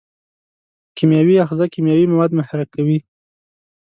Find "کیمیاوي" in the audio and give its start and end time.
0.97-1.35, 1.73-2.05